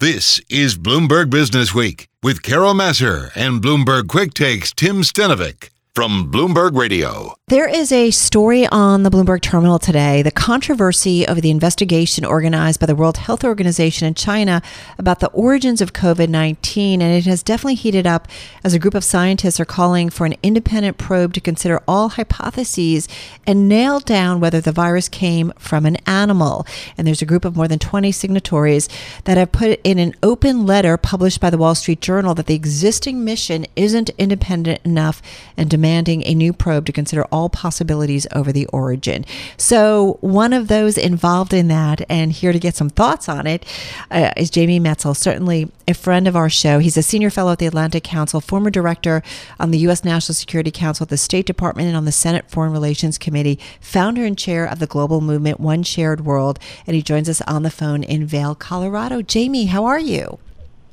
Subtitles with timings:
[0.00, 6.32] This is Bloomberg Business Week with Carol Massar and Bloomberg Quick Takes Tim Stenovec from
[6.32, 7.34] Bloomberg Radio.
[7.50, 12.78] There is a story on the Bloomberg terminal today the controversy over the investigation organized
[12.78, 14.62] by the World Health Organization in China
[14.98, 17.02] about the origins of COVID 19.
[17.02, 18.28] And it has definitely heated up
[18.62, 23.08] as a group of scientists are calling for an independent probe to consider all hypotheses
[23.48, 26.64] and nail down whether the virus came from an animal.
[26.96, 28.88] And there's a group of more than 20 signatories
[29.24, 32.54] that have put in an open letter published by the Wall Street Journal that the
[32.54, 35.20] existing mission isn't independent enough
[35.56, 39.24] and demanding a new probe to consider all possibilities over the origin.
[39.56, 43.64] So, one of those involved in that and here to get some thoughts on it
[44.10, 46.78] uh, is Jamie Metzl, certainly a friend of our show.
[46.78, 49.22] He's a senior fellow at the Atlantic Council, former director
[49.58, 50.04] on the U.S.
[50.04, 54.24] National Security Council at the State Department and on the Senate Foreign Relations Committee, founder
[54.24, 56.58] and chair of the global movement One Shared World.
[56.86, 59.22] And he joins us on the phone in Vail, Colorado.
[59.22, 60.38] Jamie, how are you?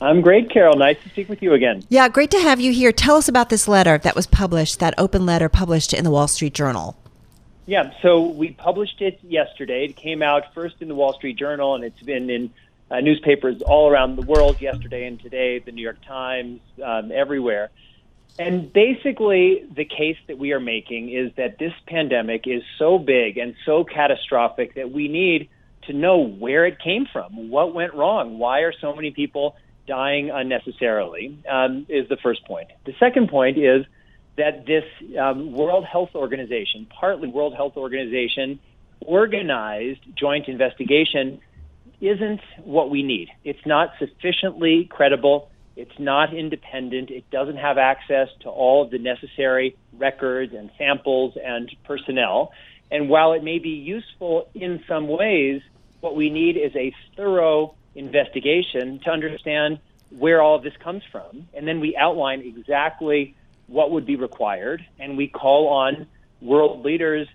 [0.00, 0.76] I'm great, Carol.
[0.76, 1.84] Nice to speak with you again.
[1.88, 2.92] Yeah, great to have you here.
[2.92, 6.26] Tell us about this letter that was published, that open letter published in the Wall
[6.26, 6.96] Street Journal.
[7.66, 9.86] Yeah, so we published it yesterday.
[9.86, 12.52] It came out first in the Wall Street Journal, and it's been in
[12.90, 17.70] uh, newspapers all around the world yesterday and today, the New York Times, um, everywhere.
[18.38, 23.38] And basically, the case that we are making is that this pandemic is so big
[23.38, 25.48] and so catastrophic that we need
[25.82, 29.56] to know where it came from, what went wrong, why are so many people
[29.86, 32.68] dying unnecessarily, um, is the first point.
[32.86, 33.84] The second point is
[34.36, 34.84] that this
[35.18, 38.58] um, World Health Organization, partly World Health Organization,
[39.00, 41.40] organized joint investigation
[42.00, 43.28] isn't what we need.
[43.44, 45.50] It's not sufficiently credible.
[45.76, 47.10] It's not independent.
[47.10, 52.52] It doesn't have access to all of the necessary records and samples and personnel.
[52.90, 55.62] And while it may be useful in some ways,
[56.00, 59.78] what we need is a thorough investigation to understand
[60.10, 61.48] where all of this comes from.
[61.54, 63.34] And then we outline exactly
[63.66, 66.06] what would be required, and we call on
[66.40, 67.26] world leaders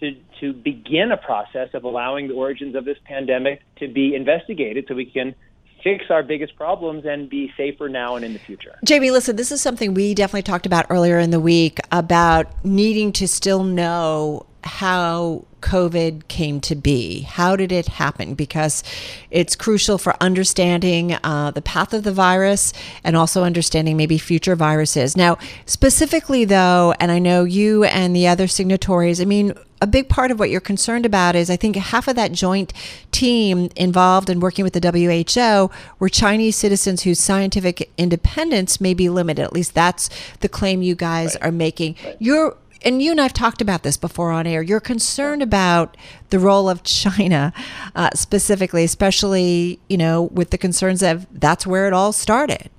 [0.00, 4.84] to, to begin a process of allowing the origins of this pandemic to be investigated
[4.86, 5.34] so we can
[5.82, 8.78] fix our biggest problems and be safer now and in the future.
[8.84, 13.12] Jamie, listen, this is something we definitely talked about earlier in the week about needing
[13.12, 17.22] to still know how COVID came to be.
[17.22, 18.34] How did it happen?
[18.34, 18.84] Because
[19.30, 24.54] it's crucial for understanding uh, the path of the virus and also understanding maybe future
[24.54, 25.16] viruses.
[25.16, 30.08] Now, specifically, though, and I know you and the other signatories, I mean, a big
[30.08, 32.72] part of what you're concerned about is I think half of that joint
[33.12, 39.08] team involved in working with the WHO were Chinese citizens whose scientific independence may be
[39.08, 39.42] limited.
[39.42, 41.48] At least that's the claim you guys right.
[41.48, 41.96] are making.
[42.04, 42.16] Right.
[42.18, 44.62] You're and you and I've talked about this before on air.
[44.62, 45.96] You're concerned about
[46.30, 47.52] the role of China
[47.94, 52.70] uh, specifically, especially you know with the concerns of that's where it all started.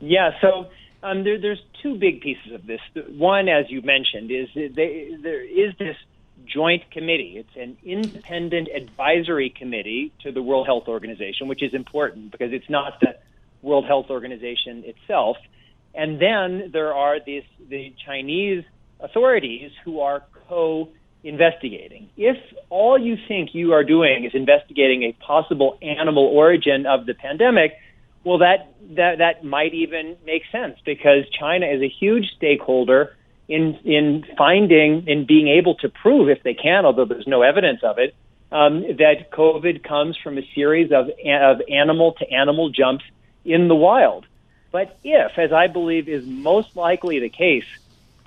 [0.00, 0.30] Yeah.
[0.40, 0.68] So
[1.02, 2.80] um, there, there's two big pieces of this.
[3.08, 5.96] One, as you mentioned, is they, there is this
[6.44, 7.34] joint committee.
[7.36, 12.68] It's an independent advisory committee to the World Health Organization, which is important because it's
[12.68, 13.16] not the
[13.62, 15.36] World Health Organization itself.
[15.94, 18.64] And then there are these the Chinese
[19.00, 20.88] authorities who are co
[21.24, 22.08] investigating.
[22.16, 22.36] If
[22.70, 27.72] all you think you are doing is investigating a possible animal origin of the pandemic,
[28.24, 33.16] well, that, that, that might even make sense because China is a huge stakeholder
[33.48, 37.80] in, in finding and being able to prove, if they can, although there's no evidence
[37.82, 38.14] of it,
[38.52, 43.04] um, that COVID comes from a series of, of animal to animal jumps
[43.44, 44.26] in the wild.
[44.70, 47.64] But if, as I believe is most likely the case,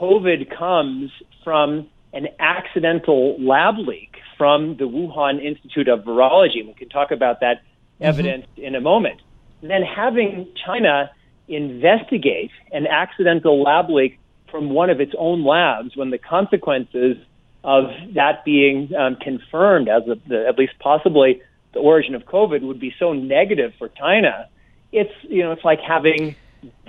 [0.01, 1.12] COVID comes
[1.44, 6.66] from an accidental lab leak from the Wuhan Institute of Virology.
[6.66, 8.06] We can talk about that mm-hmm.
[8.06, 9.22] evidence in a moment.
[9.61, 11.11] And then having China
[11.47, 14.17] investigate an accidental lab leak
[14.50, 17.17] from one of its own labs when the consequences
[17.63, 17.85] of
[18.16, 21.41] that being um, confirmed as a, the, at least possibly
[21.73, 24.47] the origin of COVID would be so negative for China.
[24.91, 26.35] It's you know it's like having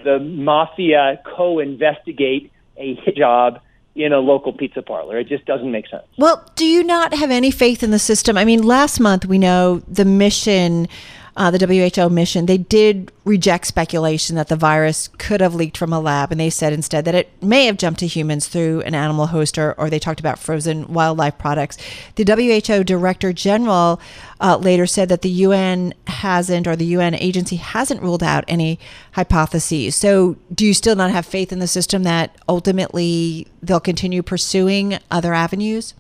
[0.03, 3.61] the mafia co-investigate a job
[3.95, 5.19] in a local pizza parlor.
[5.19, 6.05] It just doesn't make sense.
[6.17, 8.39] Well, do you not have any faith in the system?
[8.39, 10.89] I mean, last month we know the mission
[11.35, 15.93] uh, the WHO mission, they did reject speculation that the virus could have leaked from
[15.93, 18.95] a lab, and they said instead that it may have jumped to humans through an
[18.95, 21.79] animal host, or, or they talked about frozen wildlife products.
[22.17, 23.99] The WHO Director General
[24.41, 28.79] uh, later said that the UN hasn't, or the UN agency hasn't ruled out any
[29.13, 29.97] hypotheses.
[29.97, 34.99] So, do you still not have faith in the system that ultimately they'll continue pursuing
[35.11, 35.95] other avenues?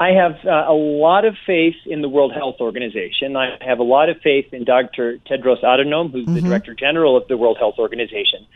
[0.00, 3.36] I have uh, a lot of faith in the World Health Organization.
[3.36, 5.18] I have a lot of faith in Dr.
[5.26, 6.34] Tedros Adhanom, who's mm-hmm.
[6.34, 8.46] the Director General of the World Health Organization.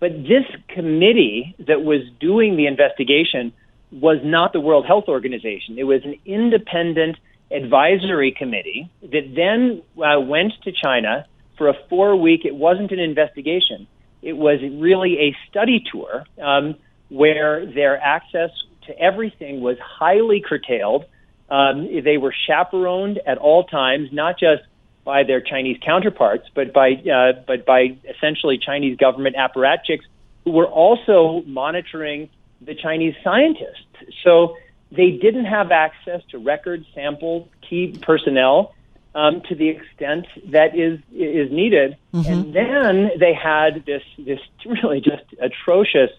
[0.00, 3.52] But this committee that was doing the investigation
[3.92, 5.78] was not the World Health Organization.
[5.78, 7.16] It was an independent
[7.50, 13.00] advisory committee that then uh, went to China for a four week, it wasn't an
[13.00, 13.86] investigation.
[14.22, 16.76] It was really a study tour um,
[17.08, 18.50] where their access
[18.88, 21.04] to everything was highly curtailed.
[21.48, 24.62] Um, they were chaperoned at all times, not just
[25.04, 30.04] by their Chinese counterparts, but by uh, but by essentially Chinese government apparatchiks
[30.44, 32.28] who were also monitoring
[32.60, 33.86] the Chinese scientists.
[34.24, 34.56] So
[34.90, 38.74] they didn't have access to records, samples, key personnel
[39.14, 41.96] um, to the extent that is is needed.
[42.12, 42.32] Mm-hmm.
[42.32, 46.10] And then they had this this really just atrocious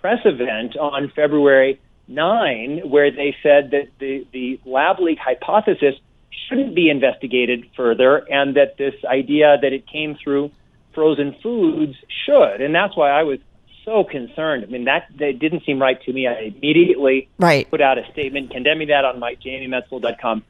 [0.00, 5.94] press event on February 9, where they said that the, the lab leak hypothesis
[6.48, 10.50] shouldn't be investigated further and that this idea that it came through
[10.94, 11.94] frozen foods
[12.24, 12.60] should.
[12.60, 13.38] And that's why I was
[13.84, 14.64] so concerned.
[14.64, 16.26] I mean, that, that didn't seem right to me.
[16.26, 17.68] I immediately right.
[17.70, 20.44] put out a statement condemning that on my jamiemetzl.com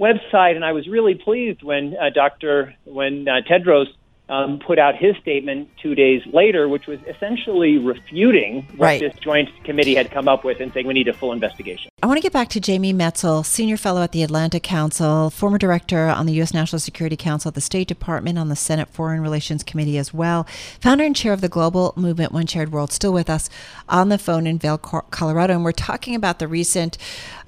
[0.00, 2.74] website, and I was really pleased when uh, Dr.
[2.84, 3.86] when uh, Tedros
[4.30, 9.00] um, put out his statement two days later, which was essentially refuting what right.
[9.00, 11.90] this joint committee had come up with and saying we need a full investigation.
[12.00, 15.58] I want to get back to Jamie Metzl, senior fellow at the Atlantic Council, former
[15.58, 16.54] director on the U.S.
[16.54, 20.44] National Security Council, the State Department, on the Senate Foreign Relations Committee as well,
[20.80, 23.50] founder and chair of the Global Movement One Shared World, still with us
[23.88, 25.54] on the phone in Vail, Colorado.
[25.54, 26.96] And we're talking about the recent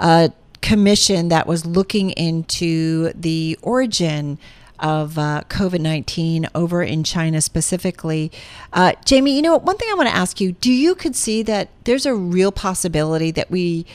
[0.00, 0.30] uh,
[0.60, 4.38] commission that was looking into the origin
[4.82, 8.30] of uh, COVID 19 over in China specifically.
[8.72, 11.42] Uh, Jamie, you know, one thing I want to ask you do you could see
[11.44, 13.86] that there's a real possibility that we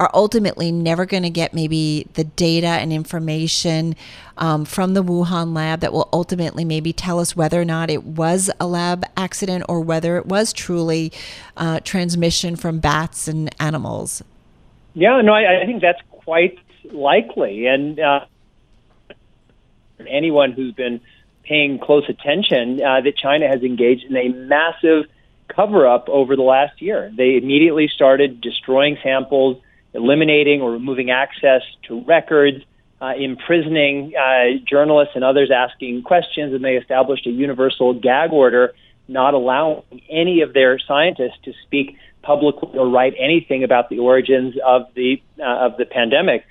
[0.00, 3.94] are ultimately never going to get maybe the data and information
[4.38, 8.02] um, from the Wuhan lab that will ultimately maybe tell us whether or not it
[8.02, 11.12] was a lab accident or whether it was truly
[11.58, 14.22] uh, transmission from bats and animals?
[14.94, 16.58] Yeah, no, I, I think that's quite
[16.90, 17.66] likely.
[17.66, 18.24] And uh,
[20.08, 21.00] anyone who's been
[21.44, 25.04] paying close attention uh, that China has engaged in a massive
[25.48, 27.12] cover up over the last year.
[27.16, 29.60] They immediately started destroying samples,
[29.92, 32.64] eliminating or removing access to records,
[33.00, 38.74] uh, imprisoning uh, journalists and others asking questions, and they established a universal gag order
[39.10, 44.54] not allowing any of their scientists to speak publicly or write anything about the origins
[44.64, 46.44] of the uh, of the pandemic.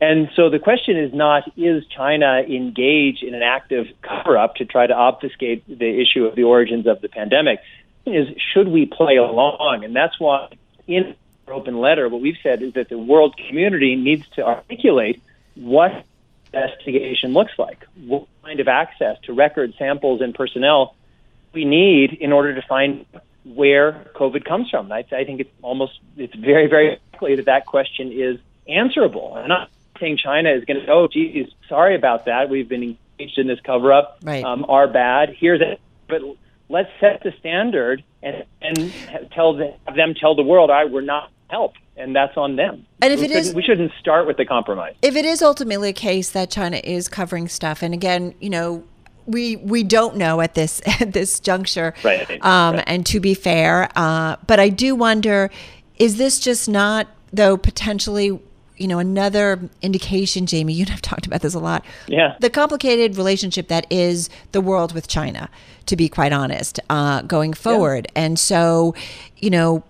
[0.00, 4.64] And so the question is not is China engaged in an active cover up to
[4.64, 7.60] try to obfuscate the issue of the origins of the pandemic?
[8.04, 9.84] Is should we play along?
[9.84, 10.48] And that's why
[10.86, 11.14] in
[11.46, 15.22] our open letter, what we've said is that the world community needs to articulate
[15.54, 16.04] what
[16.52, 20.94] investigation looks like, what kind of access to record samples and personnel
[21.52, 23.06] we need in order to find
[23.44, 24.90] where COVID comes from.
[24.90, 28.38] I, I think it's almost it's very very likely that that question is
[28.68, 29.36] answerable.
[29.36, 29.68] And I'm
[30.04, 33.60] saying China is going to oh geez sorry about that we've been engaged in this
[33.60, 34.44] cover up right.
[34.44, 36.20] um, are bad here's it but
[36.68, 38.92] let's set the standard and and
[39.32, 42.86] tell them, have them tell the world I we're not help and that's on them.
[43.00, 44.94] And if we it is, we shouldn't start with the compromise.
[45.02, 48.84] If it is ultimately a case that China is covering stuff, and again, you know,
[49.26, 51.94] we we don't know at this at this juncture.
[52.02, 52.28] Right.
[52.44, 52.84] Um, right.
[52.86, 55.50] And to be fair, uh, but I do wonder,
[55.98, 58.40] is this just not though potentially?
[58.76, 61.84] You know, another indication, Jamie, you and I've talked about this a lot.
[62.08, 62.36] Yeah.
[62.40, 65.48] The complicated relationship that is the world with China,
[65.86, 68.08] to be quite honest, uh, going forward.
[68.14, 68.22] Yeah.
[68.22, 68.94] And so,
[69.36, 69.84] you know,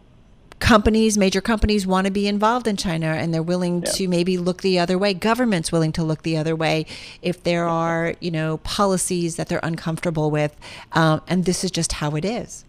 [0.59, 3.93] companies, major companies want to be involved in China and they're willing yeah.
[3.93, 5.14] to maybe look the other way.
[5.14, 6.87] Governments willing to look the other way
[7.23, 10.57] if there are, you know, policies that they're uncomfortable with.
[10.93, 12.64] Um, and this is just how it is.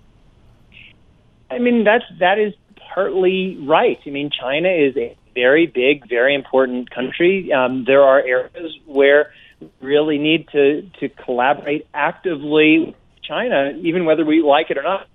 [1.50, 2.54] I mean, that's, that is
[2.94, 4.00] partly right.
[4.06, 7.54] I mean, China is a very big, very important country.
[7.54, 14.06] Um, there are areas where we really need to, to collaborate actively with China, even
[14.06, 15.08] whether we like it or not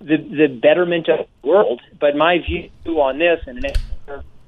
[0.00, 1.80] the the betterment of the world.
[1.98, 3.64] But my view on this, and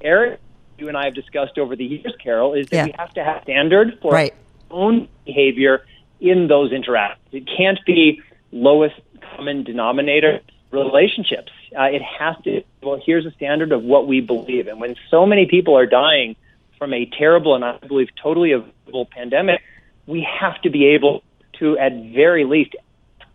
[0.01, 0.39] Eric,
[0.77, 2.85] you and I have discussed over the years, Carol, is that yeah.
[2.85, 4.33] we have to have standard for right.
[4.69, 5.85] our own behavior
[6.19, 7.25] in those interactions.
[7.31, 8.95] It can't be lowest
[9.35, 10.41] common denominator
[10.71, 11.51] relationships.
[11.77, 12.63] Uh, it has to.
[12.81, 16.35] Well, here's a standard of what we believe, and when so many people are dying
[16.77, 19.61] from a terrible and I believe totally avoidable pandemic,
[20.07, 21.23] we have to be able
[21.59, 22.75] to, at very least,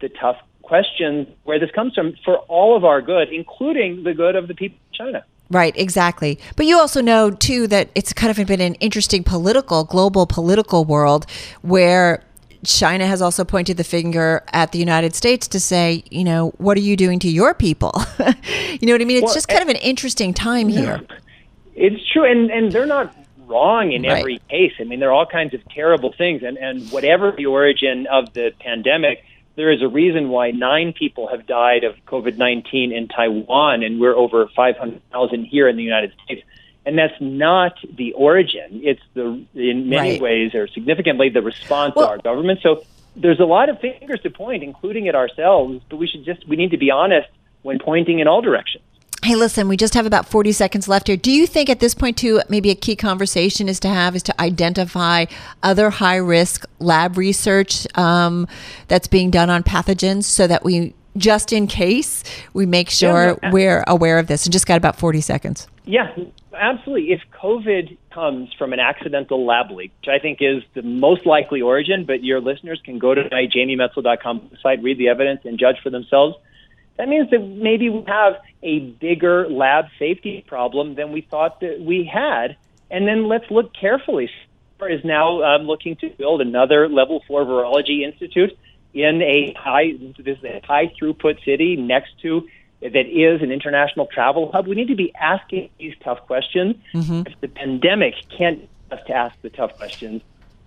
[0.01, 4.35] the tough question where this comes from for all of our good, including the good
[4.35, 5.25] of the people of China.
[5.51, 6.39] Right, exactly.
[6.57, 10.85] But you also know too that it's kind of been an interesting political, global political
[10.85, 11.27] world
[11.61, 12.25] where
[12.65, 16.77] China has also pointed the finger at the United States to say, you know, what
[16.77, 17.93] are you doing to your people?
[18.19, 19.19] you know what I mean?
[19.19, 21.01] It's well, just kind eh, of an interesting time here.
[21.75, 23.15] It's true, and and they're not
[23.47, 24.19] wrong in right.
[24.19, 24.73] every case.
[24.81, 28.33] I mean, there are all kinds of terrible things, and and whatever the origin of
[28.33, 29.25] the pandemic
[29.57, 34.01] there is a reason why nine people have died of COVID 19 in Taiwan, and
[34.01, 36.43] we're over 500,000 here in the United States.
[36.87, 38.83] And that's not the origin.
[38.85, 40.21] It's the, in many right.
[40.21, 42.61] ways, or significantly, the response well, of our government.
[42.63, 42.85] So
[43.17, 46.57] there's a lot of fingers to point, including at ourselves, but we should just, we
[46.57, 47.29] need to be honest
[47.63, 48.85] when pointing in all directions.
[49.25, 51.17] Hey, listen, we just have about 40 seconds left here.
[51.17, 54.23] Do you think at this point, too, maybe a key conversation is to have is
[54.25, 55.25] to identify
[55.63, 58.47] other high risk lab research um,
[58.89, 63.51] that's being done on pathogens so that we, just in case, we make sure yeah,
[63.51, 64.47] we're aware of this?
[64.47, 65.69] And just got about 40 seconds.
[65.85, 66.15] Yeah,
[66.55, 67.13] absolutely.
[67.13, 71.61] If COVID comes from an accidental lab leak, which I think is the most likely
[71.61, 75.77] origin, but your listeners can go to my jamiemetzl.com site, read the evidence, and judge
[75.83, 76.37] for themselves
[76.97, 81.81] that means that maybe we have a bigger lab safety problem than we thought that
[81.81, 82.57] we had.
[82.91, 84.31] And then let's look carefully.
[84.87, 88.51] Is now um, looking to build another level four virology institute
[88.95, 92.49] in a high this a high throughput city next to
[92.81, 94.67] that is an international travel hub.
[94.67, 96.77] We need to be asking these tough questions.
[96.93, 97.23] Mm-hmm.
[97.27, 100.23] If the pandemic can't us to ask the tough questions,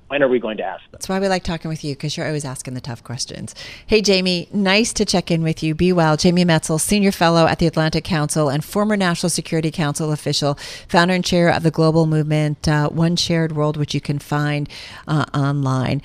[0.07, 0.91] when are we going to ask them?
[0.93, 3.53] That's why we like talking with you because you're always asking the tough questions.
[3.85, 5.75] Hey, Jamie, nice to check in with you.
[5.75, 6.15] Be well.
[6.15, 10.55] Jamie Metzl, Senior Fellow at the Atlantic Council and former National Security Council official,
[10.87, 14.69] founder and chair of the global movement uh, One Shared World, which you can find
[15.07, 16.01] uh, online.